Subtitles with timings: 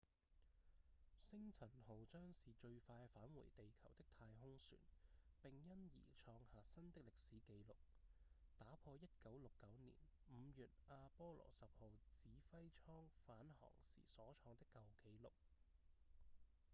[1.19, 4.81] 星塵號將是最快返回地球的太空船
[5.43, 7.75] 並因而創下新的歷史紀錄
[8.57, 8.99] 打破1969
[9.77, 9.93] 年
[10.33, 15.29] 5月阿波羅10號指揮艙返航時所創的舊紀錄